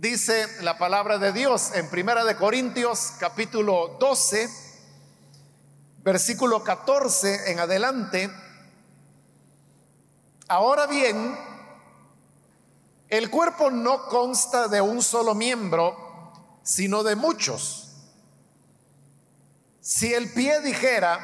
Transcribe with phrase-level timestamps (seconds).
[0.00, 4.48] dice la palabra de Dios en Primera de Corintios capítulo 12,
[5.98, 8.30] versículo 14 en adelante.
[10.48, 11.38] Ahora bien,
[13.08, 17.92] el cuerpo no consta de un solo miembro, sino de muchos.
[19.82, 21.20] Si el pie dijera,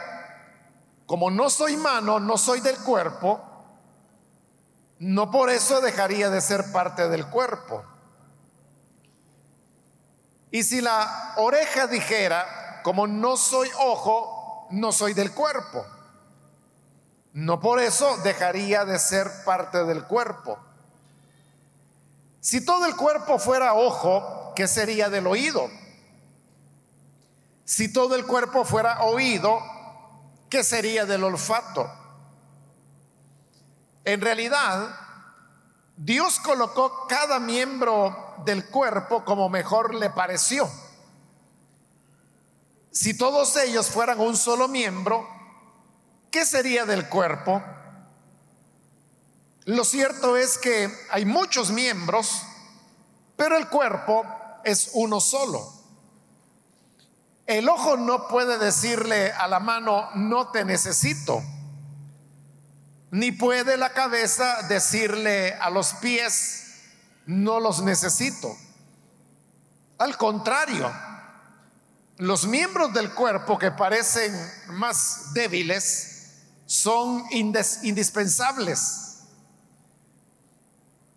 [1.06, 3.40] como no soy mano, no soy del cuerpo,
[4.98, 7.95] no por eso dejaría de ser parte del cuerpo.
[10.56, 15.84] Y si la oreja dijera, como no soy ojo, no soy del cuerpo,
[17.34, 20.58] no por eso dejaría de ser parte del cuerpo.
[22.40, 25.68] Si todo el cuerpo fuera ojo, ¿qué sería del oído?
[27.66, 29.60] Si todo el cuerpo fuera oído,
[30.48, 31.86] ¿qué sería del olfato?
[34.06, 35.05] En realidad,
[35.96, 40.68] Dios colocó cada miembro del cuerpo como mejor le pareció.
[42.90, 45.26] Si todos ellos fueran un solo miembro,
[46.30, 47.62] ¿qué sería del cuerpo?
[49.64, 52.42] Lo cierto es que hay muchos miembros,
[53.36, 54.24] pero el cuerpo
[54.64, 55.72] es uno solo.
[57.46, 61.42] El ojo no puede decirle a la mano, no te necesito.
[63.10, 66.64] Ni puede la cabeza decirle a los pies,
[67.26, 68.56] no los necesito.
[69.98, 70.92] Al contrario,
[72.18, 74.32] los miembros del cuerpo que parecen
[74.68, 76.32] más débiles
[76.66, 79.18] son indispensables.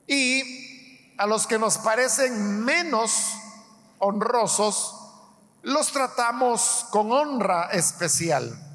[0.08, 3.34] Y a los que nos parecen menos
[4.00, 4.96] honrosos,
[5.62, 8.69] los tratamos con honra especial.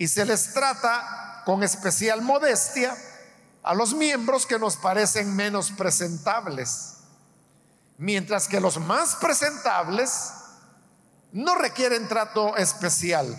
[0.00, 2.96] Y se les trata con especial modestia
[3.62, 7.00] a los miembros que nos parecen menos presentables.
[7.98, 10.32] Mientras que los más presentables
[11.32, 13.36] no requieren trato especial.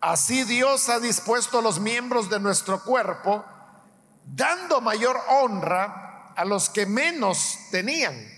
[0.00, 3.44] Así Dios ha dispuesto los miembros de nuestro cuerpo,
[4.24, 8.34] dando mayor honra a los que menos tenían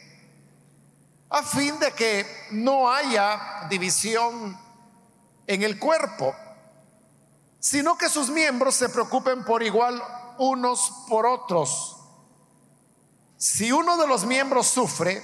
[1.30, 4.56] a fin de que no haya división
[5.46, 6.34] en el cuerpo,
[7.66, 10.00] sino que sus miembros se preocupen por igual
[10.38, 11.96] unos por otros.
[13.36, 15.20] Si uno de los miembros sufre,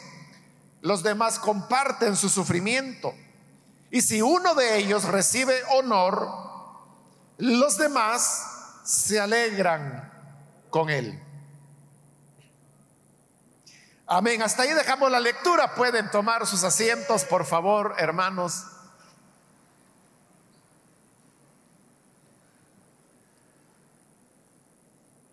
[0.80, 3.14] los demás comparten su sufrimiento.
[3.92, 6.28] Y si uno de ellos recibe honor,
[7.38, 10.12] los demás se alegran
[10.68, 11.22] con él.
[14.08, 14.42] Amén.
[14.42, 15.76] Hasta ahí dejamos la lectura.
[15.76, 18.64] Pueden tomar sus asientos, por favor, hermanos.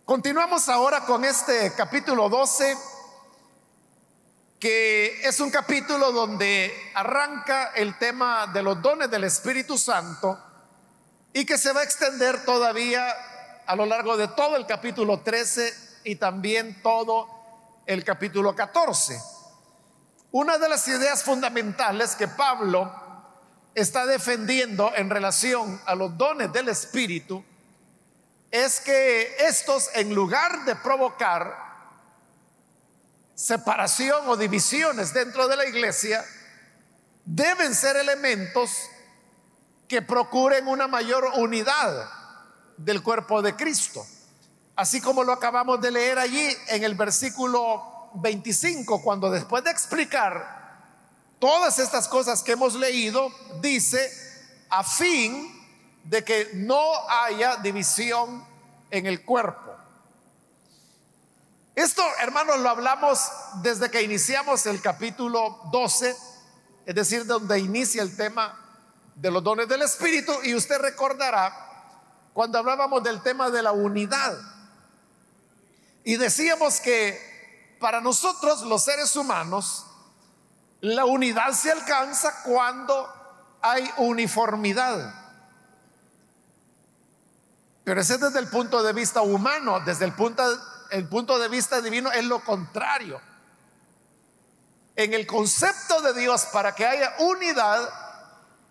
[0.10, 2.76] Continuamos ahora con este capítulo 12,
[4.60, 10.36] que es un capítulo donde arranca el tema de los dones del Espíritu Santo
[11.32, 13.06] y que se va a extender todavía
[13.68, 17.28] a lo largo de todo el capítulo 13 y también todo
[17.86, 19.22] el capítulo 14.
[20.32, 22.92] Una de las ideas fundamentales que Pablo
[23.76, 27.46] está defendiendo en relación a los dones del Espíritu
[28.52, 31.70] es que estos, en lugar de provocar
[33.36, 36.26] separación o divisiones dentro de la iglesia,
[37.26, 38.72] deben ser elementos
[39.88, 42.10] que procuren una mayor unidad
[42.78, 44.06] del cuerpo de Cristo.
[44.76, 50.60] Así como lo acabamos de leer allí en el versículo 25, cuando después de explicar
[51.40, 54.12] todas estas cosas que hemos leído, dice,
[54.70, 55.59] a fin
[56.10, 58.44] de que no haya división
[58.90, 59.76] en el cuerpo.
[61.76, 63.20] Esto, hermanos, lo hablamos
[63.62, 66.18] desde que iniciamos el capítulo 12,
[66.88, 68.60] es decir, donde inicia el tema
[69.14, 71.54] de los dones del Espíritu, y usted recordará
[72.34, 74.36] cuando hablábamos del tema de la unidad.
[76.04, 79.86] Y decíamos que para nosotros los seres humanos,
[80.82, 83.08] la unidad se alcanza cuando
[83.62, 85.29] hay uniformidad.
[87.90, 90.44] Pero ese es desde el punto de vista humano, desde el punto,
[90.92, 93.20] el punto de vista divino es lo contrario.
[94.96, 97.90] En el concepto de Dios, para que haya unidad,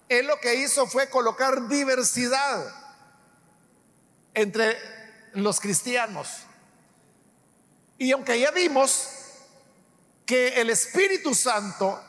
[0.08, 2.64] Él lo que hizo fue colocar diversidad
[4.34, 4.78] entre
[5.32, 6.28] los cristianos.
[7.98, 9.08] Y aunque ya vimos
[10.26, 12.00] que el Espíritu Santo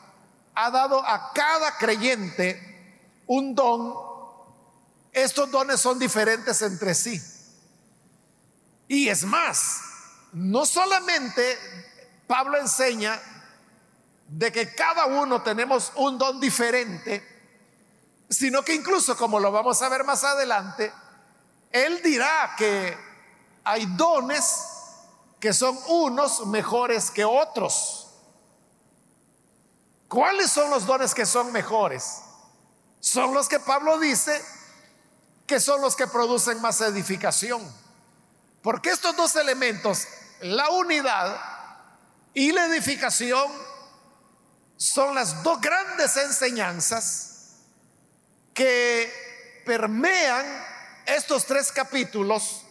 [0.54, 4.09] ha dado a cada creyente un don,
[5.22, 7.20] estos dones son diferentes entre sí.
[8.88, 9.80] Y es más,
[10.32, 11.58] no solamente
[12.26, 13.20] Pablo enseña
[14.28, 17.24] de que cada uno tenemos un don diferente,
[18.28, 20.92] sino que incluso, como lo vamos a ver más adelante,
[21.70, 22.96] él dirá que
[23.64, 24.66] hay dones
[25.38, 28.08] que son unos mejores que otros.
[30.08, 32.22] ¿Cuáles son los dones que son mejores?
[33.00, 34.44] Son los que Pablo dice
[35.50, 37.60] que son los que producen más edificación.
[38.62, 40.06] Porque estos dos elementos,
[40.42, 41.40] la unidad
[42.32, 43.50] y la edificación,
[44.76, 47.56] son las dos grandes enseñanzas
[48.54, 50.46] que permean
[51.04, 52.62] estos tres capítulos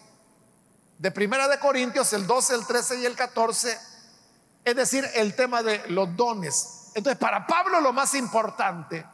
[1.00, 3.78] de Primera de Corintios, el 12, el 13 y el 14,
[4.64, 6.92] es decir, el tema de los dones.
[6.96, 9.06] Entonces, para Pablo lo más importante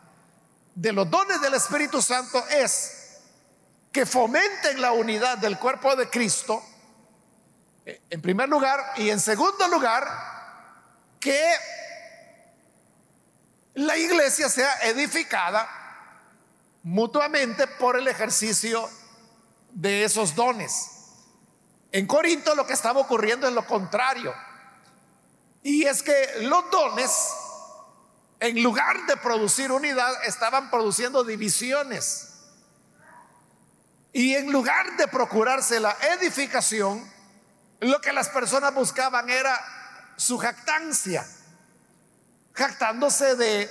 [0.76, 3.05] de los dones del Espíritu Santo es
[3.96, 6.62] que fomenten la unidad del cuerpo de Cristo,
[7.86, 10.06] en primer lugar, y en segundo lugar,
[11.18, 11.42] que
[13.76, 15.66] la iglesia sea edificada
[16.84, 18.90] mutuamente por el ejercicio
[19.72, 20.92] de esos dones.
[21.94, 24.36] En Corinto lo que estaba ocurriendo es lo contrario.
[25.64, 27.30] Y es que los dones,
[28.42, 32.35] en lugar de producir unidad, estaban produciendo divisiones.
[34.18, 37.04] Y en lugar de procurarse la edificación,
[37.82, 39.60] lo que las personas buscaban era
[40.16, 41.28] su jactancia
[42.54, 43.70] jactándose de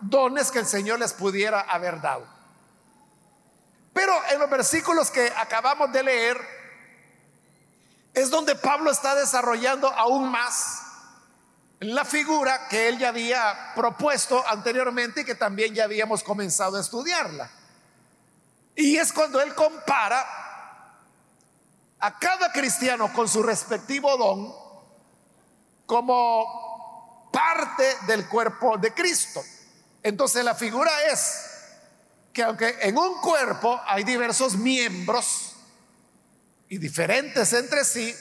[0.00, 2.26] dones que el Señor les pudiera haber dado.
[3.94, 6.38] Pero en los versículos que acabamos de leer
[8.12, 10.82] es donde Pablo está desarrollando aún más
[11.80, 16.82] la figura que él ya había propuesto anteriormente y que también ya habíamos comenzado a
[16.82, 17.52] estudiarla.
[18.80, 20.24] Y es cuando él compara
[21.98, 24.54] a cada cristiano con su respectivo don
[25.84, 29.42] como parte del cuerpo de Cristo.
[30.00, 31.40] Entonces la figura es
[32.32, 35.56] que aunque en un cuerpo hay diversos miembros
[36.68, 38.14] y diferentes entre sí,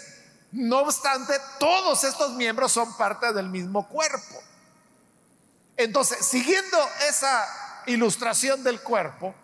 [0.53, 4.41] no obstante, todos estos miembros son parte del mismo cuerpo.
[5.75, 9.35] Entonces, siguiendo esa ilustración del cuerpo,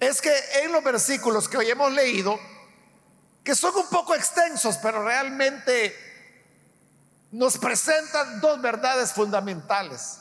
[0.00, 0.32] es que
[0.62, 2.38] en los versículos que hoy hemos leído,
[3.42, 5.96] que son un poco extensos, pero realmente
[7.32, 10.18] nos presentan dos verdades fundamentales.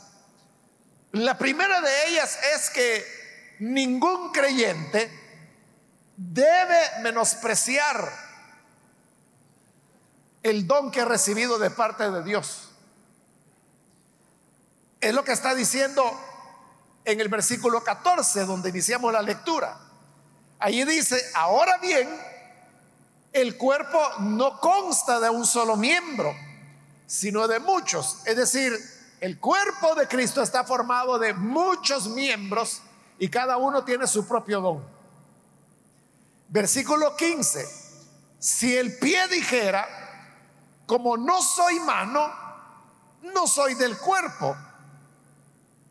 [1.11, 5.09] La primera de ellas es que ningún creyente
[6.17, 8.11] debe menospreciar
[10.43, 12.69] el don que ha recibido de parte de Dios.
[15.01, 16.03] Es lo que está diciendo
[17.05, 19.77] en el versículo 14, donde iniciamos la lectura.
[20.59, 22.09] Allí dice, ahora bien,
[23.31, 26.35] el cuerpo no consta de un solo miembro
[27.07, 28.19] sino de muchos.
[28.25, 28.73] Es decir,
[29.21, 32.81] el cuerpo de Cristo está formado de muchos miembros
[33.19, 34.83] y cada uno tiene su propio don.
[36.49, 37.65] Versículo 15.
[38.39, 39.87] Si el pie dijera,
[40.85, 42.31] como no soy mano,
[43.33, 44.55] no soy del cuerpo.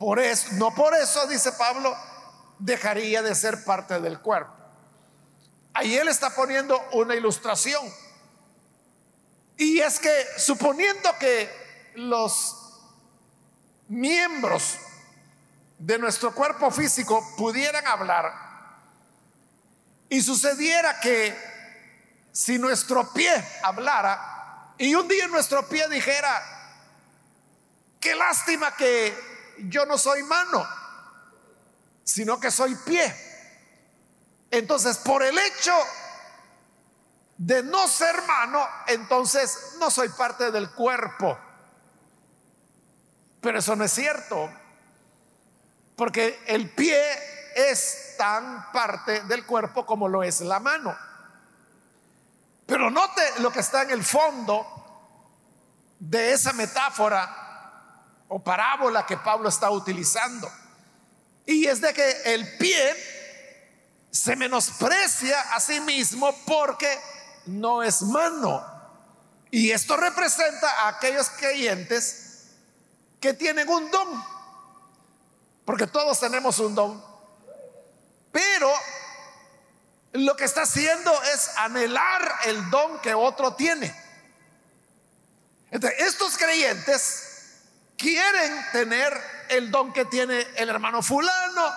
[0.04, 1.96] Por eso, no por eso, dice Pablo,
[2.58, 4.52] dejaría de ser parte del cuerpo.
[5.72, 7.82] Ahí él está poniendo una ilustración.
[9.56, 12.82] Y es que suponiendo que los
[13.88, 14.76] miembros
[15.78, 18.30] de nuestro cuerpo físico pudieran hablar
[20.10, 21.34] y sucediera que
[22.30, 26.42] si nuestro pie hablara y un día nuestro pie dijera,
[27.98, 30.66] qué lástima que yo no soy mano,
[32.02, 33.14] sino que soy pie.
[34.50, 35.72] Entonces, por el hecho
[37.36, 41.38] de no ser mano, entonces no soy parte del cuerpo.
[43.40, 44.50] Pero eso no es cierto,
[45.96, 46.98] porque el pie
[47.54, 50.96] es tan parte del cuerpo como lo es la mano.
[52.66, 54.66] Pero note lo que está en el fondo
[55.98, 57.43] de esa metáfora
[58.34, 60.50] o parábola que Pablo está utilizando.
[61.46, 67.00] Y es de que el pie se menosprecia a sí mismo porque
[67.46, 68.60] no es mano.
[69.52, 72.46] Y esto representa a aquellos creyentes
[73.20, 74.24] que tienen un don.
[75.64, 77.04] Porque todos tenemos un don.
[78.32, 78.68] Pero
[80.10, 83.94] lo que está haciendo es anhelar el don que otro tiene.
[85.70, 87.23] Entonces, estos creyentes
[88.04, 89.18] quieren tener
[89.48, 91.72] el don que tiene el hermano fulano,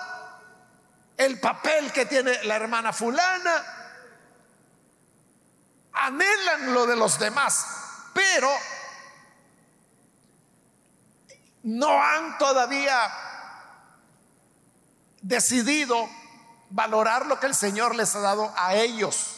[1.16, 3.64] el papel que tiene la hermana fulana,
[5.94, 7.66] anhelan lo de los demás,
[8.12, 8.50] pero
[11.62, 13.10] no han todavía
[15.22, 16.10] decidido
[16.68, 19.36] valorar lo que el Señor les ha dado a ellos.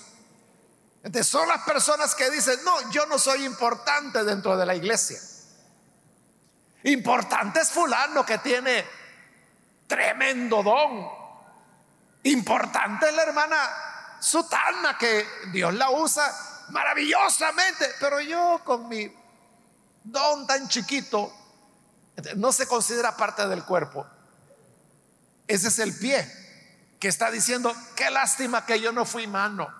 [1.04, 5.20] Entonces son las personas que dicen, no, yo no soy importante dentro de la iglesia.
[6.84, 8.84] Importante es fulano que tiene
[9.86, 11.08] tremendo don.
[12.24, 16.32] Importante es la hermana Sutana que Dios la usa
[16.68, 19.12] maravillosamente, pero yo con mi
[20.04, 21.32] don tan chiquito
[22.36, 24.06] no se considera parte del cuerpo.
[25.46, 26.30] Ese es el pie
[27.00, 29.74] que está diciendo, qué lástima que yo no fui mano.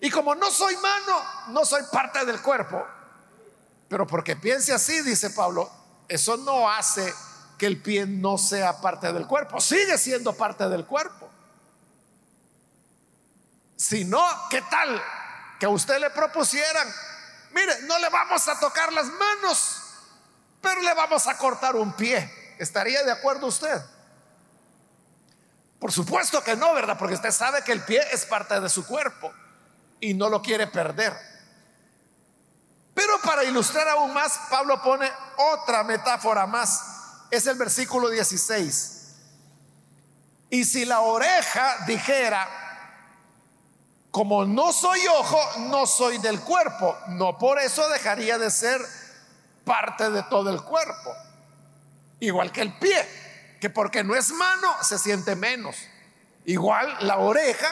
[0.00, 2.86] Y como no soy mano, no soy parte del cuerpo.
[3.88, 5.70] Pero porque piense así, dice Pablo,
[6.08, 7.14] eso no hace
[7.58, 9.60] que el pie no sea parte del cuerpo.
[9.60, 11.30] Sigue siendo parte del cuerpo.
[13.76, 15.02] Si no, ¿qué tal
[15.58, 16.88] que a usted le propusieran?
[17.52, 19.82] Mire, no le vamos a tocar las manos,
[20.60, 22.54] pero le vamos a cortar un pie.
[22.58, 23.82] ¿Estaría de acuerdo usted?
[25.78, 26.96] Por supuesto que no, ¿verdad?
[26.98, 29.32] Porque usted sabe que el pie es parte de su cuerpo
[30.00, 31.14] y no lo quiere perder.
[32.94, 36.82] Pero para ilustrar aún más, Pablo pone otra metáfora más.
[37.30, 38.92] Es el versículo 16.
[40.50, 42.48] Y si la oreja dijera,
[44.10, 45.38] como no soy ojo,
[45.68, 48.80] no soy del cuerpo, no por eso dejaría de ser
[49.64, 51.14] parte de todo el cuerpo.
[52.20, 53.06] Igual que el pie,
[53.60, 55.76] que porque no es mano se siente menos.
[56.46, 57.68] Igual la oreja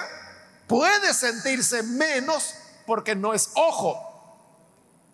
[0.66, 2.54] puede sentirse menos
[2.86, 4.13] porque no es ojo.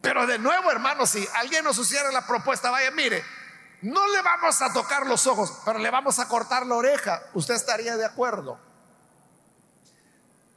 [0.01, 3.23] Pero de nuevo, hermano, si alguien nos hiciera la propuesta, vaya, mire,
[3.83, 7.55] no le vamos a tocar los ojos, pero le vamos a cortar la oreja, ¿usted
[7.55, 8.59] estaría de acuerdo?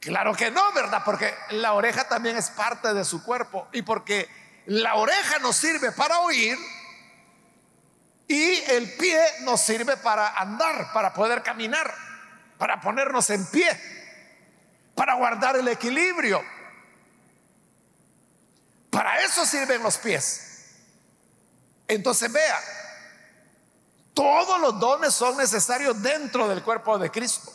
[0.00, 1.02] Claro que no, ¿verdad?
[1.04, 4.28] Porque la oreja también es parte de su cuerpo y porque
[4.66, 6.58] la oreja nos sirve para oír
[8.28, 11.94] y el pie nos sirve para andar, para poder caminar,
[12.58, 13.68] para ponernos en pie,
[14.94, 16.42] para guardar el equilibrio.
[18.94, 20.40] Para eso sirven los pies.
[21.88, 22.60] Entonces vea,
[24.14, 27.52] todos los dones son necesarios dentro del cuerpo de Cristo.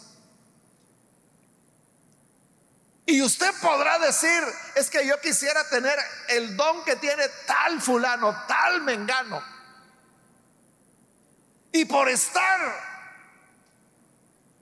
[3.06, 4.44] Y usted podrá decir,
[4.76, 9.42] es que yo quisiera tener el don que tiene tal fulano, tal mengano.
[11.72, 12.60] Y por estar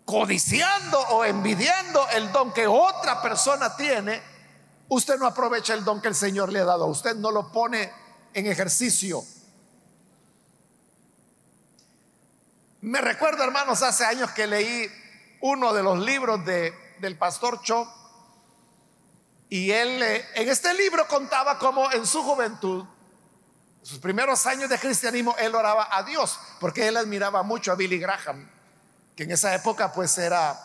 [0.05, 4.36] codiciando o envidiando el don que otra persona tiene,
[4.89, 7.91] usted no aprovecha el don que el Señor le ha dado, usted no lo pone
[8.33, 9.23] en ejercicio.
[12.81, 14.89] Me recuerdo, hermanos, hace años que leí
[15.41, 17.87] uno de los libros de, del pastor Cho
[19.49, 22.85] y él eh, en este libro contaba cómo en su juventud,
[23.81, 27.97] sus primeros años de cristianismo, él oraba a Dios, porque él admiraba mucho a Billy
[27.97, 28.49] Graham,
[29.15, 30.59] que en esa época pues era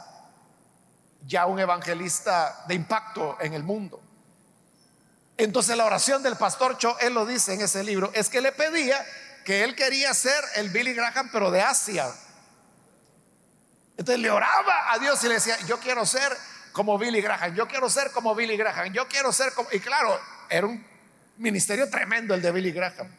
[1.25, 4.02] ya un evangelista de impacto en el mundo.
[5.43, 8.53] Entonces la oración del pastor Cho, él lo dice en ese libro, es que le
[8.53, 9.05] pedía
[9.45, 12.09] que él quería ser el Billy Graham, pero de Asia.
[13.97, 16.37] Entonces le oraba a Dios y le decía, yo quiero ser
[16.71, 19.69] como Billy Graham, yo quiero ser como Billy Graham, yo quiero ser como...
[19.73, 20.17] Y claro,
[20.49, 20.87] era un
[21.39, 23.13] ministerio tremendo el de Billy Graham.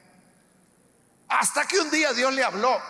[1.28, 2.82] Hasta que un día Dios le habló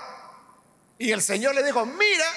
[0.99, 2.27] y el Señor le dijo, mira,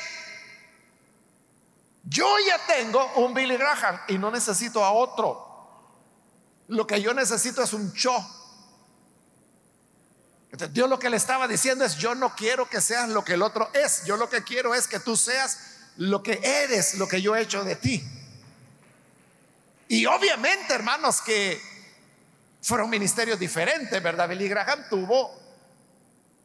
[2.05, 5.46] yo ya tengo un Billy Graham y no necesito a otro.
[6.69, 8.15] Lo que yo necesito es un cho.
[10.71, 13.43] Dios lo que le estaba diciendo es, yo no quiero que seas lo que el
[13.43, 15.59] otro es, yo lo que quiero es que tú seas
[15.97, 18.03] lo que eres, lo que yo he hecho de ti.
[19.89, 21.61] Y obviamente, hermanos, que
[22.63, 24.29] fueron ministerios diferentes, ¿verdad?
[24.29, 25.31] Billy Graham tuvo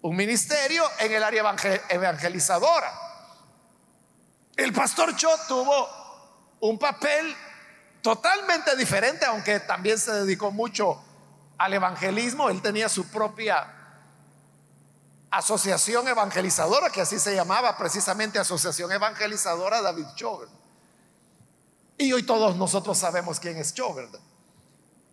[0.01, 1.56] un ministerio en el área
[1.90, 2.92] evangelizadora.
[4.56, 7.36] El pastor Cho tuvo un papel
[8.01, 11.01] totalmente diferente, aunque también se dedicó mucho
[11.58, 12.50] al evangelismo.
[12.50, 13.81] Él tenía su propia
[15.29, 20.46] asociación evangelizadora, que así se llamaba precisamente Asociación Evangelizadora David Cho.
[21.98, 24.20] Y hoy todos nosotros sabemos quién es ¿verdad?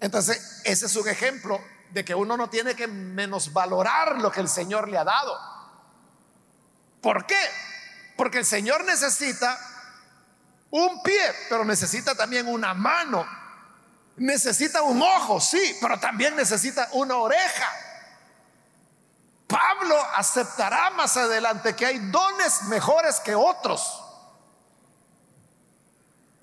[0.00, 4.48] Entonces, ese es un ejemplo de que uno no tiene que menosvalorar lo que el
[4.48, 5.38] Señor le ha dado.
[7.00, 7.40] ¿Por qué?
[8.16, 9.58] Porque el Señor necesita
[10.70, 13.26] un pie, pero necesita también una mano.
[14.16, 17.72] Necesita un ojo, sí, pero también necesita una oreja.
[19.46, 24.02] Pablo aceptará más adelante que hay dones mejores que otros.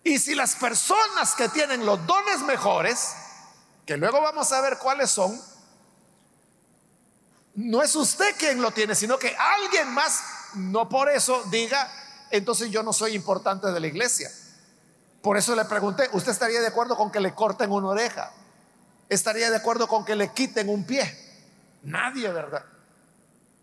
[0.04, 3.16] Y si las personas que tienen los dones mejores
[3.86, 5.40] que luego vamos a ver cuáles son,
[7.56, 10.22] no es usted quien lo tiene, sino que alguien más,
[10.56, 11.92] no por eso diga,
[12.32, 14.30] entonces yo no soy importante de la iglesia.
[15.22, 18.32] Por eso le pregunté, ¿usted estaría de acuerdo con que le corten una oreja?
[19.10, 21.18] ¿Estaría de acuerdo con que le quiten un pie?
[21.84, 22.64] Nadie, ¿verdad?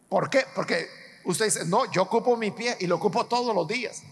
[0.09, 0.47] ¿Por qué?
[0.55, 0.89] Porque
[1.25, 4.03] usted dice, no, yo ocupo mi pie y lo ocupo todos los días.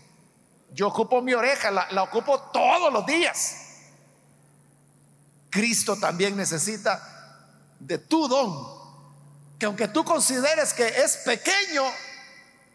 [0.72, 3.56] Yo ocupo mi oreja, la, la ocupo todos los días.
[5.50, 7.46] Cristo también necesita
[7.80, 8.80] de tu don
[9.58, 11.82] que aunque tú consideres que es pequeño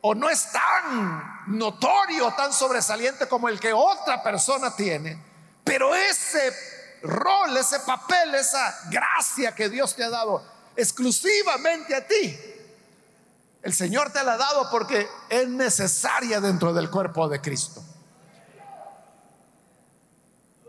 [0.07, 5.19] o no es tan notorio, tan sobresaliente como el que otra persona tiene,
[5.63, 6.53] pero ese
[7.01, 10.45] rol, ese papel, esa gracia que Dios te ha dado
[10.75, 12.39] exclusivamente a ti,
[13.63, 17.83] el Señor te la ha dado porque es necesaria dentro del cuerpo de Cristo.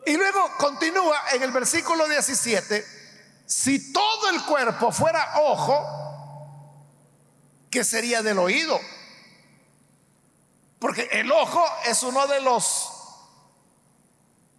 [0.06, 2.86] Y luego continúa en el versículo 17,
[3.44, 6.86] si todo el cuerpo fuera ojo,
[7.70, 8.80] ¿qué sería del oído?
[10.86, 12.92] Porque el ojo es uno de los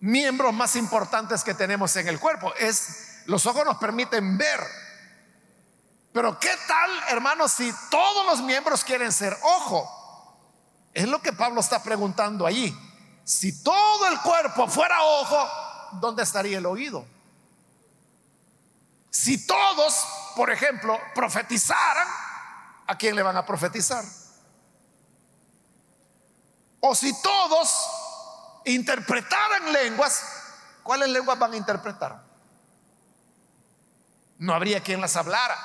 [0.01, 2.53] miembros más importantes que tenemos en el cuerpo.
[2.55, 4.59] Es los ojos nos permiten ver.
[6.11, 9.89] Pero ¿qué tal, hermanos, si todos los miembros quieren ser ojo?
[10.93, 12.77] Es lo que Pablo está preguntando allí.
[13.23, 15.49] Si todo el cuerpo fuera ojo,
[15.93, 17.05] ¿dónde estaría el oído?
[19.09, 20.05] Si todos,
[20.35, 22.09] por ejemplo, profetizaran,
[22.85, 24.03] ¿a quién le van a profetizar?
[26.79, 27.69] O si todos
[28.65, 30.23] interpretaran lenguas,
[30.83, 32.21] ¿cuáles lenguas van a interpretar?
[34.37, 35.57] No habría quien las hablara.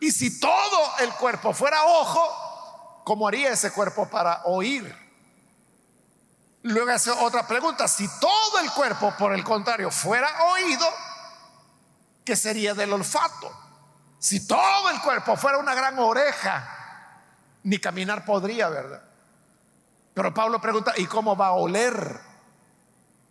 [0.00, 5.04] Y si todo el cuerpo fuera ojo, ¿cómo haría ese cuerpo para oír?
[6.62, 10.86] Luego hace otra pregunta, si todo el cuerpo, por el contrario, fuera oído,
[12.24, 13.52] ¿qué sería del olfato?
[14.18, 16.66] Si todo el cuerpo fuera una gran oreja,
[17.64, 19.02] ni caminar podría, ¿verdad?
[20.14, 22.20] Pero Pablo pregunta, ¿y cómo va a oler?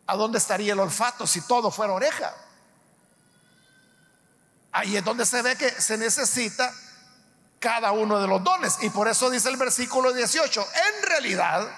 [0.05, 2.33] ¿A dónde estaría el olfato si todo fuera oreja?
[4.73, 6.73] Ahí es donde se ve que se necesita
[7.59, 8.77] cada uno de los dones.
[8.81, 11.69] Y por eso dice el versículo 18, en realidad,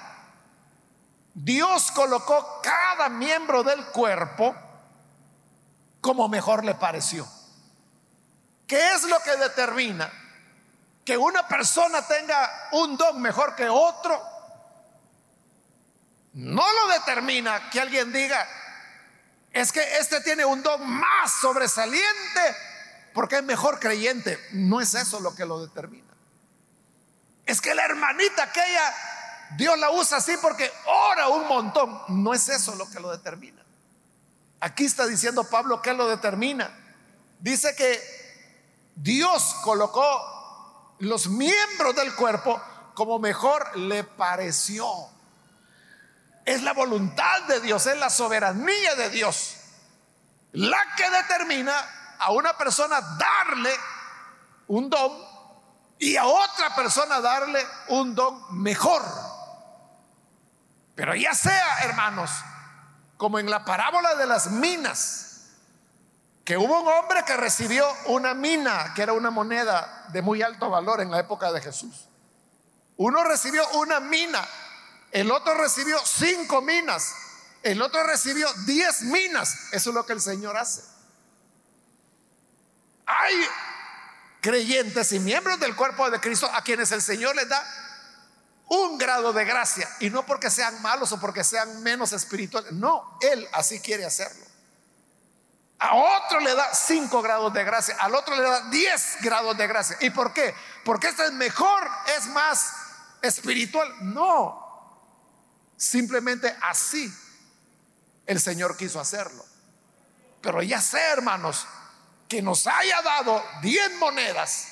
[1.36, 4.56] Dios colocó cada miembro del cuerpo
[6.02, 7.28] como mejor le pareció.
[8.65, 10.12] ¿Qué es lo que determina
[11.04, 14.35] que una persona tenga un don mejor que otro?
[16.36, 18.45] No lo determina que alguien diga,
[19.52, 22.56] es que este tiene un don más sobresaliente
[23.13, 24.38] porque es mejor creyente.
[24.52, 26.13] No es eso lo que lo determina.
[27.45, 28.93] Es que la hermanita aquella,
[29.56, 32.02] Dios la usa así porque ora un montón.
[32.10, 33.63] No es eso lo que lo determina.
[34.60, 36.69] Aquí está diciendo Pablo que lo determina.
[37.39, 38.02] Dice que
[38.95, 42.62] Dios colocó los miembros del cuerpo
[42.93, 45.14] como mejor le pareció.
[46.45, 49.55] Es la voluntad de Dios, es la soberanía de Dios
[50.55, 51.73] la que determina
[52.17, 53.71] a una persona darle
[54.67, 55.12] un don
[55.99, 59.01] y a otra persona darle un don mejor.
[60.95, 62.31] Pero ya sea, hermanos,
[63.17, 65.49] como en la parábola de las minas,
[66.45, 70.69] que hubo un hombre que recibió una mina, que era una moneda de muy alto
[70.69, 72.08] valor en la época de Jesús.
[72.97, 74.47] Uno recibió una mina,
[75.15, 77.15] el otro recibió cinco minas,
[77.63, 79.69] el otro recibió diez minas.
[79.71, 80.84] Eso es lo que el Señor hace.
[83.06, 83.47] Hay
[84.41, 87.65] creyentes y miembros del cuerpo de Cristo a quienes el Señor les da
[88.67, 92.73] un grado de gracia y no porque sean malos o porque sean menos espirituales.
[92.73, 94.43] No, Él así quiere hacerlo.
[95.80, 99.65] A otro le da 5 grados de gracia, al otro le da 10 grados de
[99.65, 99.95] gracia.
[100.01, 100.54] ¿Y por qué?
[100.84, 102.73] Porque este es mejor, es más
[103.21, 104.13] espiritual.
[104.13, 104.64] No,
[105.77, 107.13] simplemente así
[108.25, 109.45] el Señor quiso hacerlo.
[110.41, 111.67] Pero ya sé, hermanos,
[112.27, 114.67] que nos haya dado 10 monedas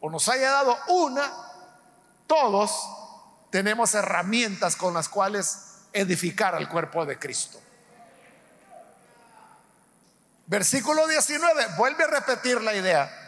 [0.00, 1.32] o nos haya dado una,
[2.26, 2.70] todos
[3.50, 5.58] tenemos herramientas con las cuales
[5.92, 7.60] edificar al cuerpo de Cristo.
[10.46, 13.23] Versículo 19, vuelve a repetir la idea.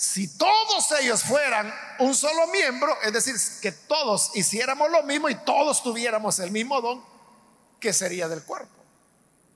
[0.00, 5.34] Si todos ellos fueran un solo miembro, es decir, que todos hiciéramos lo mismo y
[5.34, 7.04] todos tuviéramos el mismo don,
[7.80, 8.80] ¿qué sería del cuerpo?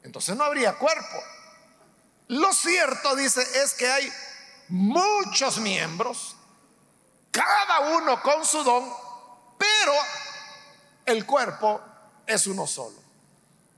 [0.02, 1.22] Entonces no habría cuerpo.
[2.26, 4.12] Lo cierto, dice, es que hay
[4.66, 6.34] muchos miembros,
[7.30, 8.92] cada uno con su don,
[9.56, 9.94] pero
[11.06, 11.80] el cuerpo
[12.26, 13.00] es uno solo.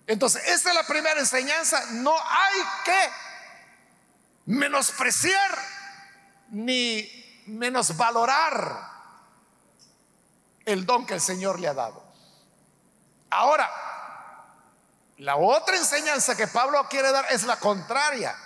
[0.07, 1.85] Entonces, esa es la primera enseñanza.
[1.91, 3.11] No hay que
[4.47, 5.74] menospreciar
[6.51, 8.95] ni menosvalorar
[10.65, 12.03] el don que el Señor le ha dado.
[13.31, 13.71] Ahora,
[15.19, 18.37] la otra enseñanza que Pablo quiere dar es la contraria,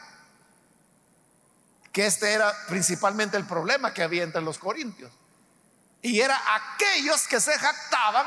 [1.92, 5.12] que este era principalmente el problema que había entre los corintios.
[6.02, 8.26] Y era aquellos que se jactaban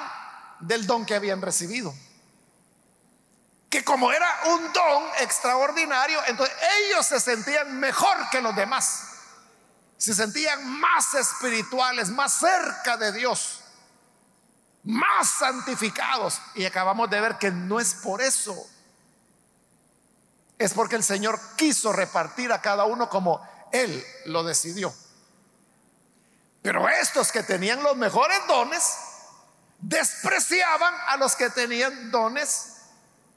[0.59, 1.93] del don que habían recibido.
[3.69, 9.10] Que como era un don extraordinario, entonces ellos se sentían mejor que los demás.
[10.01, 13.59] Se sentían más espirituales, más cerca de Dios,
[14.83, 16.41] más santificados.
[16.55, 18.67] Y acabamos de ver que no es por eso.
[20.57, 24.91] Es porque el Señor quiso repartir a cada uno como Él lo decidió.
[26.63, 28.83] Pero estos que tenían los mejores dones,
[29.77, 32.77] despreciaban a los que tenían dones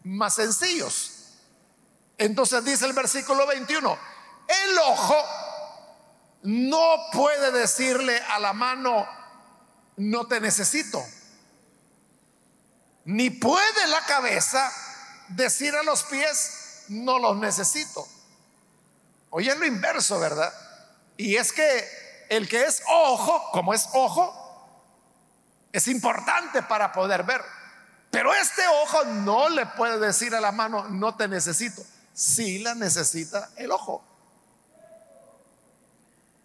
[0.03, 1.11] más sencillos.
[2.16, 3.98] Entonces dice el versículo 21,
[4.48, 5.43] el ojo
[6.44, 9.09] no puede decirle a la mano,
[9.96, 11.02] no te necesito.
[13.07, 14.70] Ni puede la cabeza
[15.28, 18.07] decir a los pies, no los necesito.
[19.30, 20.52] Oye, lo inverso, ¿verdad?
[21.16, 24.40] Y es que el que es ojo, como es ojo,
[25.72, 27.42] es importante para poder ver.
[28.11, 31.83] Pero este ojo no le puede decir a la mano, no te necesito.
[32.12, 34.13] Si la necesita el ojo.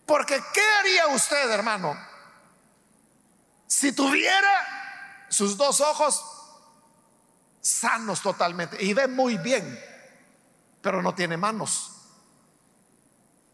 [0.10, 1.95] Porque ¿qué haría usted, hermano?
[3.67, 6.26] Si tuviera sus dos ojos
[7.62, 9.80] sanos totalmente y ve muy bien,
[10.82, 11.91] pero no tiene manos.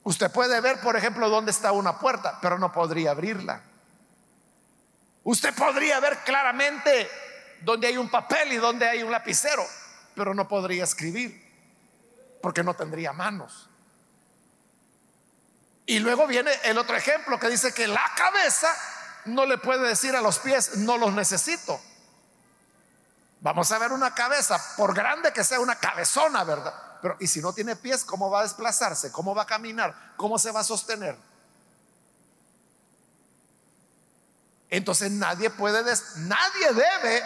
[0.04, 3.62] Usted puede ver, por ejemplo, dónde está una puerta, pero no podría abrirla.
[5.26, 7.10] Usted podría ver claramente
[7.64, 9.66] dónde hay un papel y dónde hay un lapicero,
[10.16, 11.38] pero no podría escribir,
[12.42, 13.70] porque no tendría manos.
[15.86, 18.74] Y luego viene el otro ejemplo que dice que la cabeza
[19.26, 21.80] no le puede decir a los pies, no los necesito.
[23.42, 26.74] Vamos a ver una cabeza, por grande que sea una cabezona, ¿verdad?
[27.02, 29.12] Pero, ¿y si no tiene pies, cómo va a desplazarse?
[29.12, 30.14] ¿Cómo va a caminar?
[30.18, 31.16] ¿Cómo se va a sostener?
[34.70, 35.84] Entonces nadie puede,
[36.18, 37.24] nadie debe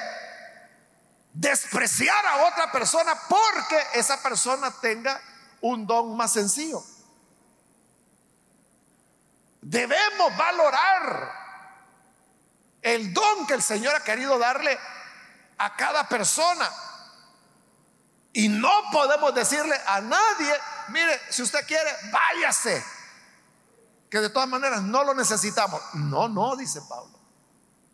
[1.34, 5.22] despreciar a otra persona porque esa persona tenga
[5.62, 6.84] un don más sencillo.
[9.62, 11.40] Debemos valorar
[12.82, 14.78] el don que el Señor ha querido darle
[15.58, 16.70] a cada persona.
[18.32, 20.54] Y no podemos decirle a nadie,
[20.90, 22.84] mire, si usted quiere, váyase.
[24.10, 25.82] Que de todas maneras no lo necesitamos.
[25.94, 27.20] No, no, dice Pablo.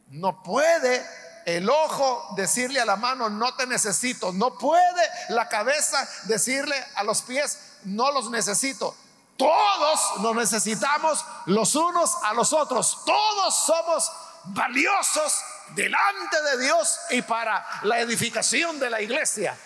[0.07, 1.05] No puede
[1.45, 4.31] el ojo decirle a la mano, no te necesito.
[4.33, 8.95] No puede la cabeza decirle a los pies, no los necesito.
[9.37, 13.03] Todos nos necesitamos los unos a los otros.
[13.05, 14.11] Todos somos
[14.45, 19.57] valiosos delante de Dios y para la edificación de la iglesia.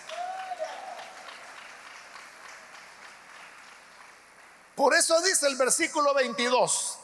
[4.74, 6.98] Por eso dice el versículo 22,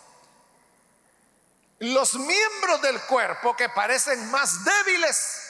[1.80, 5.42] los miembros del cuerpo que parecen más débiles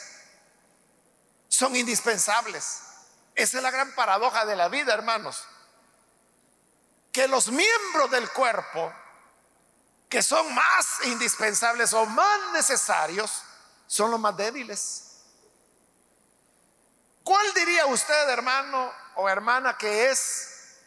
[1.47, 2.81] son indispensables.
[3.33, 5.45] Esa es la gran paradoja de la vida, hermanos.
[7.17, 8.93] Que los miembros del cuerpo
[10.07, 13.41] que son más indispensables o más necesarios
[13.87, 15.23] son los más débiles.
[17.23, 20.79] ¿Cuál diría usted, hermano o hermana, que es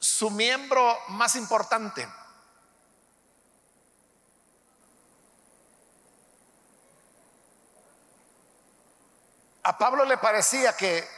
[0.00, 2.08] su miembro más importante.
[9.62, 11.08] A Pablo le parecía que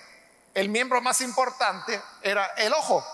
[0.57, 3.05] el miembro más importante era el ojo.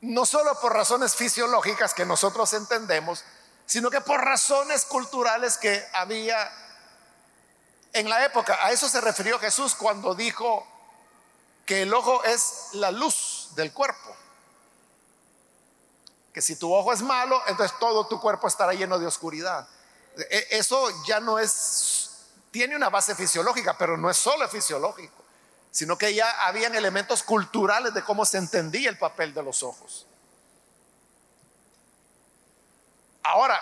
[0.00, 3.24] No solo por razones fisiológicas que nosotros entendemos,
[3.66, 6.50] sino que por razones culturales que había
[7.92, 8.58] en la época.
[8.64, 10.66] A eso se refirió Jesús cuando dijo,
[11.68, 14.16] que el ojo es la luz del cuerpo.
[16.32, 19.68] Que si tu ojo es malo, entonces todo tu cuerpo estará lleno de oscuridad.
[20.16, 21.97] E, eso ya no es,
[22.50, 25.24] tiene una base fisiológica, pero no es solo fisiológico,
[25.70, 30.06] sino que ya habían elementos culturales de cómo se entendía el papel de los ojos.
[33.22, 33.60] Ahora,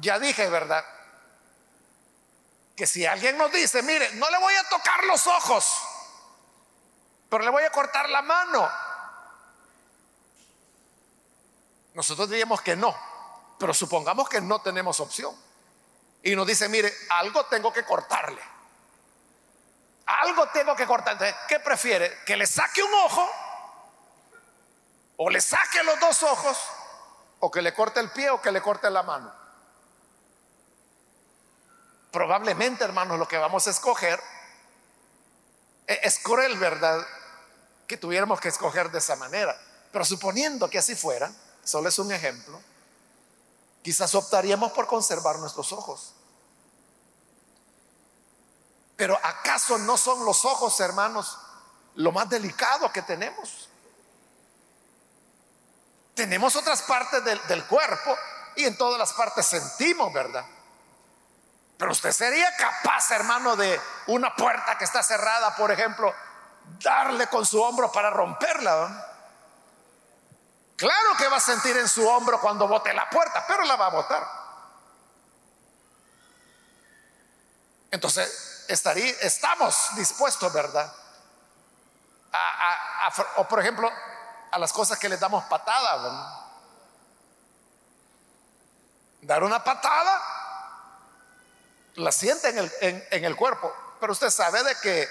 [0.00, 0.84] ya dije, ¿verdad?
[2.74, 5.66] Que si alguien nos dice, mire, no le voy a tocar los ojos,
[7.28, 8.68] pero le voy a cortar la mano.
[11.94, 12.96] Nosotros diríamos que no,
[13.58, 15.36] pero supongamos que no tenemos opción.
[16.22, 18.40] Y nos dice, mire, algo tengo que cortarle.
[20.06, 21.18] algo tengo que cortar.
[21.48, 22.20] ¿qué prefiere?
[22.24, 23.30] ¿Que le saque un ojo?
[25.16, 26.58] ¿O le saque los dos ojos?
[27.40, 29.32] ¿O que le corte el pie o que le corte la mano?
[32.12, 34.22] Probablemente, hermanos, lo que vamos a escoger
[35.86, 37.04] e-, es cruel, ¿verdad?
[37.86, 39.58] Que tuviéramos que escoger de esa manera.
[39.90, 41.32] Pero suponiendo que así fuera,
[41.64, 42.60] solo es un ejemplo,
[43.82, 46.14] quizás optaríamos por conservar nuestros ojos.
[48.96, 51.38] Pero ¿acaso no son los ojos, hermanos,
[51.96, 53.68] lo más delicado que tenemos?
[56.14, 58.16] Tenemos otras partes del, del cuerpo
[58.56, 60.44] y en todas las partes sentimos, ¿verdad?
[61.78, 66.14] Pero usted sería capaz, hermano, de una puerta que está cerrada, por ejemplo,
[66.80, 69.11] darle con su hombro para romperla.
[70.82, 73.86] Claro que va a sentir en su hombro cuando bote la puerta, pero la va
[73.86, 74.28] a botar.
[77.88, 80.92] Entonces, estaría, estamos dispuestos, ¿verdad?
[83.36, 83.88] o por ejemplo,
[84.50, 86.50] a las cosas que le damos patada.
[89.20, 90.20] Dar una patada
[91.94, 95.08] la siente en el, en, el cuerpo, pero usted sabe de que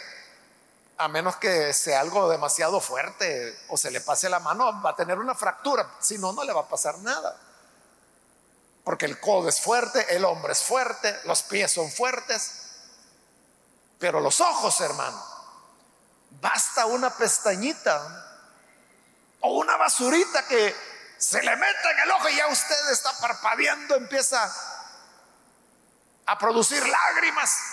[1.02, 4.96] a menos que sea algo demasiado fuerte o se le pase la mano, va a
[4.96, 5.90] tener una fractura.
[6.00, 7.36] Si no, no le va a pasar nada.
[8.84, 12.68] Porque el codo es fuerte, el hombre es fuerte, los pies son fuertes.
[13.98, 15.20] Pero los ojos, hermano,
[16.40, 18.38] basta una pestañita
[19.40, 20.76] o una basurita que
[21.18, 24.54] se le meta en el ojo y ya usted está parpadeando, empieza
[26.28, 27.71] a producir lágrimas.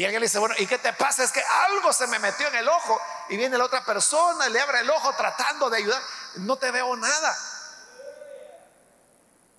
[0.00, 1.22] Y alguien le dice, bueno, ¿y qué te pasa?
[1.22, 2.98] Es que algo se me metió en el ojo.
[3.28, 6.02] Y viene la otra persona le abre el ojo tratando de ayudar.
[6.36, 7.38] No te veo nada.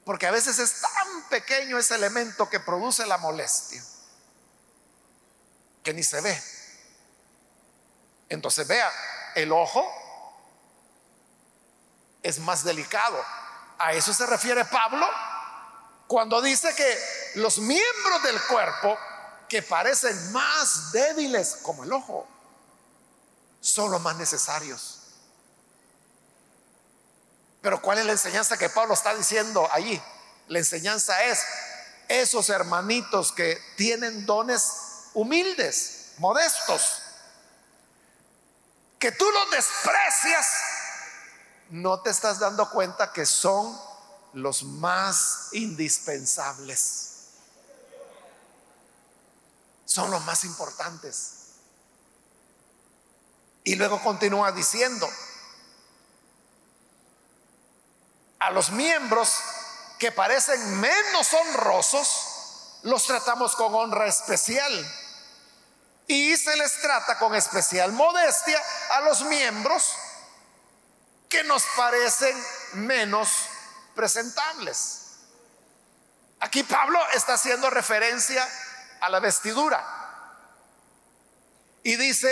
[0.03, 3.83] Porque a veces es tan pequeño ese elemento que produce la molestia.
[5.83, 6.43] Que ni se ve.
[8.27, 8.91] Entonces vea,
[9.35, 9.87] el ojo
[12.23, 13.23] es más delicado.
[13.77, 15.07] A eso se refiere Pablo
[16.07, 16.99] cuando dice que
[17.35, 18.97] los miembros del cuerpo
[19.51, 22.25] que parecen más débiles como el ojo
[23.59, 24.99] son los más necesarios.
[27.61, 30.01] Pero ¿cuál es la enseñanza que Pablo está diciendo allí?
[30.47, 31.43] La enseñanza es
[32.07, 34.71] esos hermanitos que tienen dones
[35.13, 37.01] humildes, modestos,
[38.99, 40.47] que tú los desprecias,
[41.71, 43.77] no te estás dando cuenta que son
[44.31, 47.10] los más indispensables.
[49.91, 51.33] Son los más importantes.
[53.65, 55.05] Y luego continúa diciendo,
[58.39, 59.35] a los miembros
[59.99, 64.71] que parecen menos honrosos, los tratamos con honra especial.
[66.07, 69.93] Y se les trata con especial modestia a los miembros
[71.27, 73.27] que nos parecen menos
[73.93, 74.99] presentables.
[76.39, 78.70] Aquí Pablo está haciendo referencia a
[79.09, 79.99] la vestidura.
[81.83, 82.31] Y dice,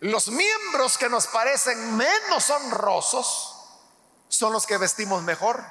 [0.00, 3.56] los miembros que nos parecen menos honrosos
[4.28, 5.64] son los que vestimos mejor.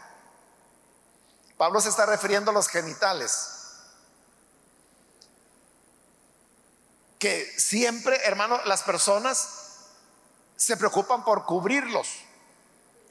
[1.58, 3.52] Pablo se está refiriendo a los genitales.
[7.20, 9.50] Que siempre, hermano, las personas
[10.56, 12.08] se preocupan por cubrirlos.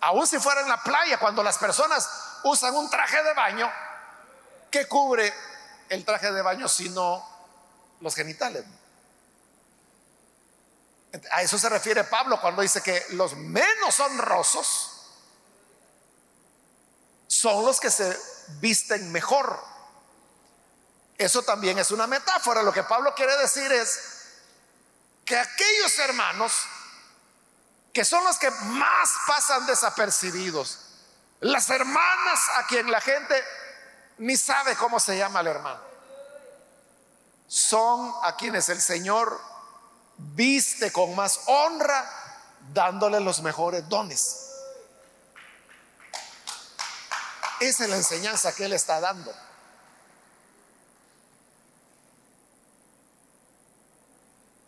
[0.01, 2.09] Aún si fuera en la playa, cuando las personas
[2.43, 3.73] usan un traje de baño,
[4.71, 5.33] ¿qué cubre
[5.95, 7.27] el traje de baño sino
[8.01, 8.65] los genitales?
[11.31, 14.91] A eso se refiere Pablo cuando dice que los menos honrosos
[17.29, 18.19] son los que se
[18.61, 19.63] visten mejor.
[21.17, 22.63] Eso también es una metáfora.
[22.63, 24.01] Lo que Pablo quiere decir es
[25.25, 26.53] que aquellos hermanos
[27.95, 30.81] que son los que más pasan desapercibidos.
[31.41, 33.43] Las hermanas a quien la gente
[34.19, 35.81] ni sabe cómo se llama el hermano.
[37.47, 39.41] Son a quienes el Señor
[40.17, 42.11] viste con más honra,
[42.73, 44.51] dándole los mejores dones.
[47.61, 49.33] Esa es la enseñanza que Él está dando.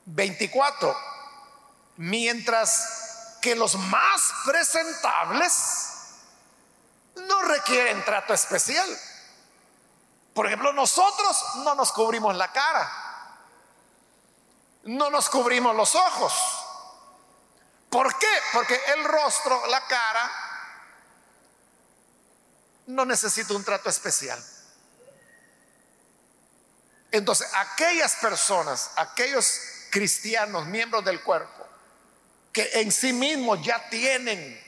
[0.07, 0.97] Veinticuatro.
[1.97, 5.53] Mientras que los más presentables
[7.17, 8.89] no requieren trato especial.
[10.37, 12.93] Por ejemplo, nosotros no nos cubrimos la cara,
[14.83, 16.35] no nos cubrimos los ojos.
[17.89, 18.29] ¿Por qué?
[18.53, 20.31] Porque el rostro, la cara,
[22.89, 24.39] no necesita un trato especial.
[27.13, 29.59] Entonces, aquellas personas, aquellos
[29.91, 31.67] cristianos, miembros del cuerpo,
[32.53, 34.63] que en sí mismos ya tienen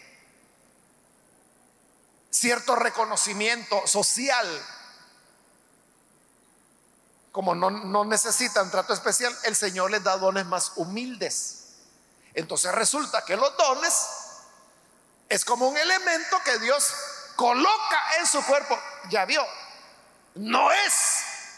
[2.31, 4.47] cierto reconocimiento social,
[7.39, 11.67] como no, necesitan trato especial, el Señor les da dones más humildes.
[12.35, 13.95] Entonces resulta que los dones
[15.29, 16.93] es como un elemento que Dios
[17.37, 18.77] coloca en su cuerpo.
[19.11, 19.41] Ya vio,
[20.35, 20.93] no es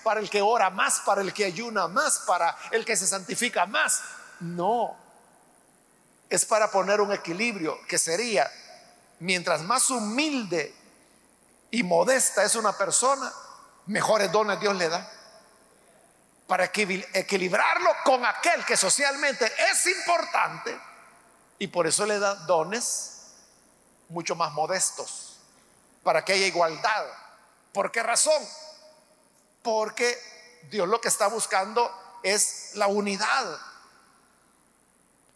[0.04, 3.64] para el que ora más, para el que ayuna más, para el que se santifica
[3.64, 4.02] más.
[4.40, 4.94] No,
[6.28, 8.52] es para poner un equilibrio que sería,
[9.20, 10.74] mientras más humilde
[11.70, 13.32] y modesta es una persona,
[13.86, 15.10] mejores dones Dios le da.
[16.50, 20.76] Para equilibrarlo con aquel que socialmente es importante
[21.60, 23.36] y por eso le da dones
[24.08, 25.38] mucho más modestos,
[26.02, 27.06] para que haya igualdad.
[27.72, 28.42] ¿Por qué razón?
[29.62, 30.18] Porque
[30.72, 33.56] Dios lo que está buscando es la unidad.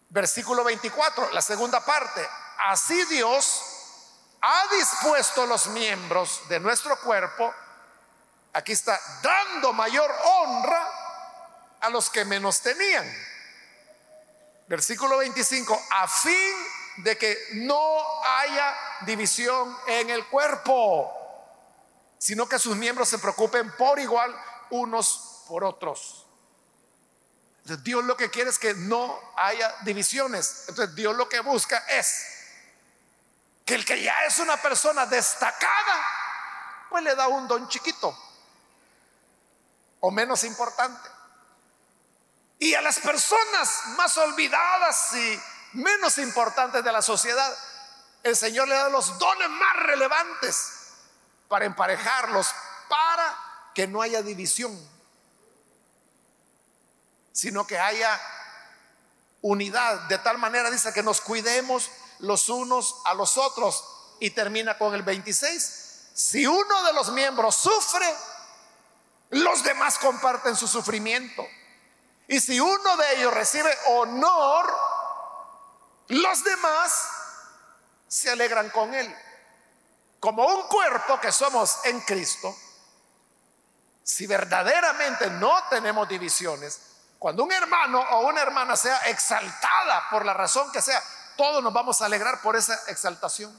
[0.09, 2.27] Versículo 24, la segunda parte.
[2.57, 3.61] Así Dios
[4.41, 7.53] ha dispuesto los miembros de nuestro cuerpo,
[8.51, 10.94] aquí está, dando mayor honra
[11.85, 13.05] a los que menos tenían.
[14.67, 16.55] Versículo 25, a fin
[16.97, 21.21] de que no haya división en el cuerpo
[22.25, 24.35] sino que sus miembros se preocupen por igual
[24.71, 26.25] unos por otros.
[27.59, 30.65] Entonces, Dios lo que quiere es que no haya divisiones.
[30.67, 32.25] Entonces Dios lo que busca es
[33.63, 36.03] que el que ya es una persona destacada,
[36.89, 38.17] pues le da un don chiquito
[39.99, 41.09] o menos importante.
[42.65, 45.39] Y a las personas más olvidadas y
[45.73, 47.55] menos importantes de la sociedad,
[48.23, 50.71] el Señor le da los dones más relevantes
[51.47, 52.47] para emparejarlos,
[52.89, 53.37] para
[53.75, 54.75] que no haya división,
[57.31, 58.19] sino que haya
[59.43, 59.99] unidad.
[60.07, 64.17] De tal manera dice que nos cuidemos los unos a los otros.
[64.19, 66.09] Y termina con el 26.
[66.15, 68.11] Si uno de los miembros sufre,
[69.29, 71.45] los demás comparten su sufrimiento.
[72.27, 74.73] Y si uno de ellos recibe honor,
[76.07, 77.09] los demás
[78.07, 79.15] se alegran con él
[80.25, 82.57] como un cuerpo que somos en Cristo,
[84.01, 86.81] si verdaderamente no tenemos divisiones,
[87.19, 90.99] cuando un hermano o una hermana sea exaltada por la razón que sea,
[91.37, 93.53] todos nos vamos a alegrar por esa exaltación.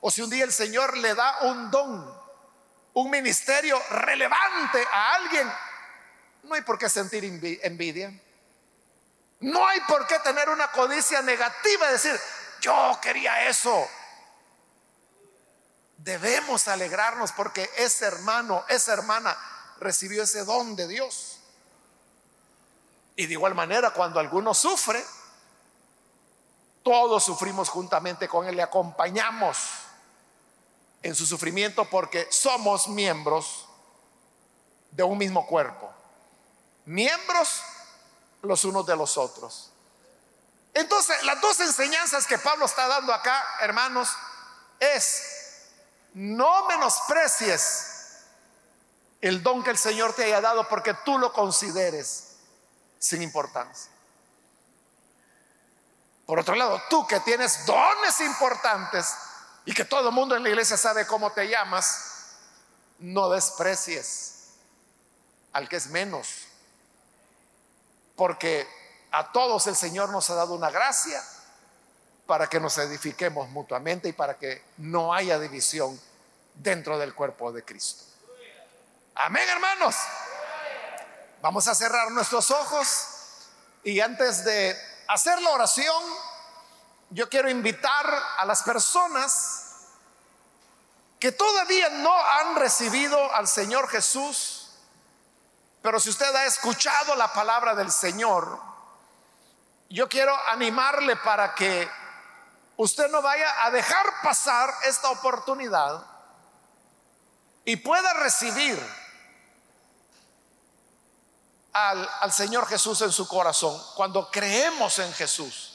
[0.00, 2.22] O si un día el Señor le da un don,
[2.94, 5.52] un ministerio relevante a alguien,
[6.42, 7.24] no hay por qué sentir
[7.62, 8.12] envidia.
[9.40, 12.18] No hay por qué tener una codicia negativa decir,
[12.60, 13.88] yo quería eso,
[15.98, 19.36] Debemos alegrarnos porque ese hermano, esa hermana
[19.80, 21.40] recibió ese don de Dios.
[23.16, 25.04] Y de igual manera, cuando alguno sufre,
[26.84, 29.58] todos sufrimos juntamente con él, le acompañamos
[31.02, 33.68] en su sufrimiento porque somos miembros
[34.92, 35.92] de un mismo cuerpo.
[36.88, 37.62] Miembros
[38.40, 39.70] los unos de los otros.
[40.72, 44.08] Entonces, las dos enseñanzas que Pablo está dando acá, hermanos,
[44.80, 45.66] es
[46.14, 48.22] no menosprecies
[49.20, 52.36] el don que el Señor te haya dado porque tú lo consideres
[52.98, 53.92] sin importancia.
[56.24, 59.14] Por otro lado, tú que tienes dones importantes
[59.66, 62.36] y que todo el mundo en la iglesia sabe cómo te llamas,
[62.98, 64.54] no desprecies
[65.52, 66.47] al que es menos.
[68.18, 68.68] Porque
[69.12, 71.24] a todos el Señor nos ha dado una gracia
[72.26, 75.98] para que nos edifiquemos mutuamente y para que no haya división
[76.54, 78.04] dentro del cuerpo de Cristo.
[79.14, 79.94] Amén, hermanos.
[81.40, 83.06] Vamos a cerrar nuestros ojos
[83.84, 84.76] y antes de
[85.06, 86.02] hacer la oración,
[87.10, 88.04] yo quiero invitar
[88.36, 89.64] a las personas
[91.20, 94.67] que todavía no han recibido al Señor Jesús,
[95.82, 98.60] pero si usted ha escuchado la palabra del Señor,
[99.88, 101.88] yo quiero animarle para que
[102.76, 106.04] usted no vaya a dejar pasar esta oportunidad
[107.64, 108.78] y pueda recibir
[111.72, 115.74] al, Señor Jesús en su corazón, cuando creemos en Jesús,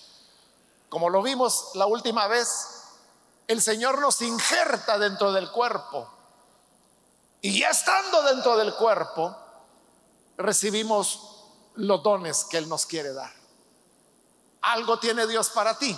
[0.90, 2.84] como lo vimos la última vez,
[3.48, 6.10] el Señor nos injerta dentro del cuerpo.
[7.42, 9.38] Y ya estando dentro del cuerpo,
[10.38, 11.34] recibimos
[11.76, 13.32] los dones que Él nos quiere dar.
[14.62, 15.96] Algo tiene Dios para ti.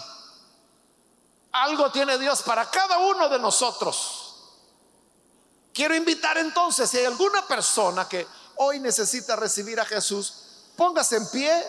[1.51, 4.25] Algo tiene Dios para cada uno de nosotros.
[5.73, 8.25] Quiero invitar entonces, si hay alguna persona que
[8.57, 10.33] hoy necesita recibir a Jesús,
[10.75, 11.63] póngase en pie.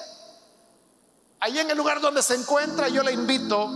[1.41, 3.69] Allí en el lugar donde se encuentra, yo le invito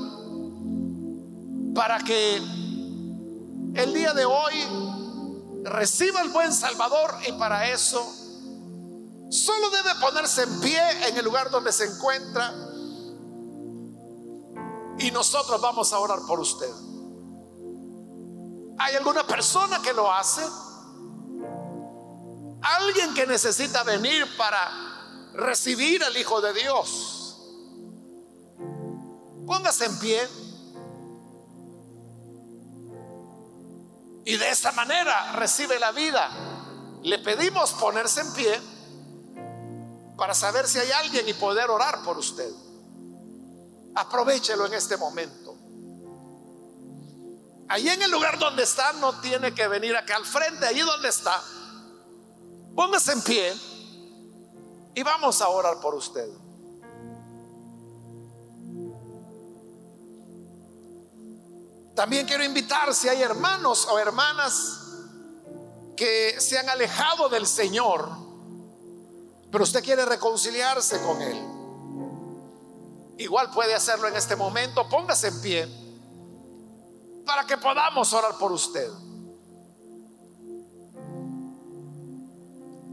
[1.75, 8.20] para que el día de hoy reciba el buen Salvador y para eso
[9.31, 12.53] solo debe ponerse en pie en el lugar donde se encuentra
[14.99, 16.71] y nosotros vamos a orar por usted.
[18.79, 20.43] ¿Hay alguna persona que lo hace?
[22.63, 27.37] Alguien que necesita venir para recibir al Hijo de Dios.
[29.47, 30.29] Póngase en pie.
[34.25, 36.31] Y de esta manera recibe la vida.
[37.03, 38.61] Le pedimos ponerse en pie
[40.21, 42.53] para saber si hay alguien y poder orar por usted.
[43.95, 45.57] Aprovechelo en este momento.
[47.71, 51.09] Allí en el lugar donde está, no tiene que venir acá al frente, allí donde
[51.09, 51.43] está.
[52.77, 53.55] Póngase en pie
[54.95, 56.29] y vamos a orar por usted.
[61.97, 64.81] También quiero invitar si hay hermanos o hermanas
[65.97, 68.30] que se han alejado del Señor,
[69.51, 71.61] pero usted quiere reconciliarse con Él.
[73.19, 74.89] Igual puede hacerlo en este momento.
[74.89, 75.69] Póngase en pie
[77.27, 78.89] para que podamos orar por usted.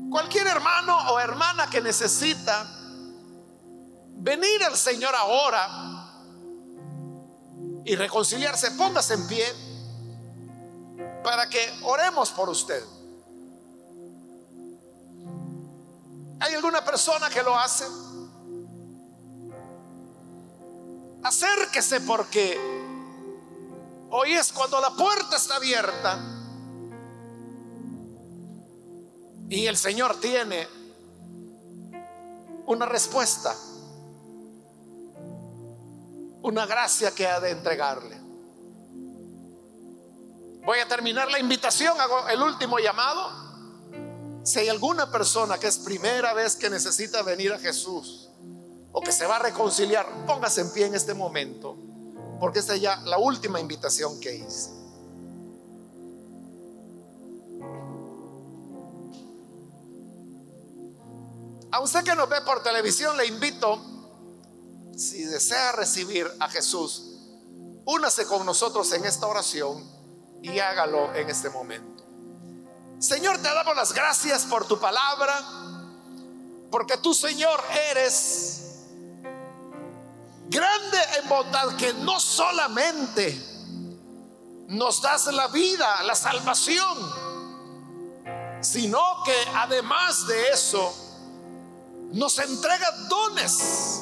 [0.10, 2.66] Cualquier hermano o hermana que necesita
[4.16, 5.68] venir al Señor ahora
[7.86, 9.45] y reconciliarse, póngase en pie
[11.24, 12.84] para que oremos por usted.
[16.39, 17.85] ¿Hay alguna persona que lo hace?
[21.23, 22.77] Acérquese porque
[24.09, 26.17] Hoy es cuando la puerta está abierta
[29.49, 30.67] y el Señor tiene
[32.65, 33.53] una respuesta,
[36.41, 38.17] una gracia que ha de entregarle.
[40.65, 43.46] Voy a terminar la invitación, hago el último llamado.
[44.47, 48.29] Si hay alguna persona que es primera vez que necesita venir a Jesús
[48.93, 51.75] o que se va a reconciliar, póngase en pie en este momento
[52.39, 54.69] porque esta es ya la última invitación que hice.
[61.71, 63.81] A usted que nos ve por televisión, le invito,
[64.95, 67.17] si desea recibir a Jesús,
[67.83, 69.83] únase con nosotros en esta oración
[70.41, 71.96] y hágalo en este momento.
[72.99, 75.39] Señor, te damos las gracias por tu palabra,
[76.71, 78.85] porque tú, Señor, eres
[80.47, 83.39] grande en bondad que no solamente
[84.69, 86.97] nos das la vida, la salvación,
[88.61, 90.91] sino que además de eso
[92.13, 94.01] nos entrega dones,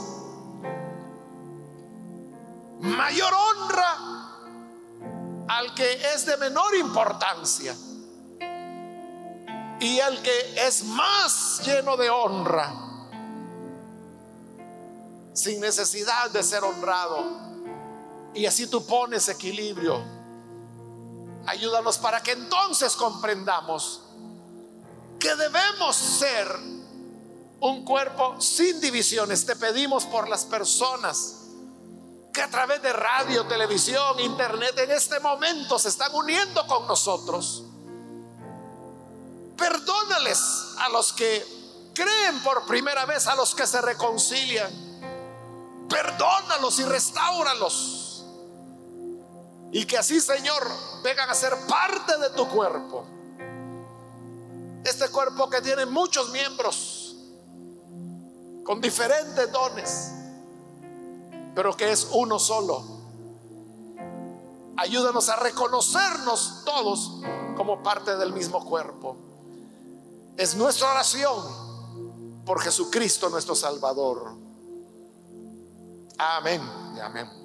[2.79, 3.97] mayor honra
[5.49, 7.75] al que es de menor importancia
[9.86, 12.73] y al que es más lleno de honra
[15.31, 17.23] sin necesidad de ser honrado.
[18.33, 20.03] Y así tú pones equilibrio.
[21.45, 24.01] Ayúdanos para que entonces comprendamos
[25.19, 26.47] que debemos ser
[27.59, 29.45] un cuerpo sin divisiones.
[29.45, 31.41] Te pedimos por las personas
[32.33, 37.65] que a través de radio, televisión, internet en este momento se están uniendo con nosotros.
[39.58, 40.39] Perdónales
[40.80, 41.45] a los que
[41.93, 44.86] creen por primera vez, a los que se reconcilian
[45.89, 48.26] Perdónalos y restauralos.
[49.72, 50.68] Y que así, Señor,
[51.03, 53.06] vengan a ser parte de tu cuerpo.
[54.84, 57.16] Este cuerpo que tiene muchos miembros
[58.64, 60.12] con diferentes dones,
[61.53, 62.84] pero que es uno solo.
[64.78, 67.22] Ayúdanos a reconocernos todos
[67.56, 69.18] como parte del mismo cuerpo.
[70.38, 74.36] Es nuestra oración por Jesucristo nuestro Salvador.
[76.17, 76.61] Amén
[76.95, 77.44] y amén.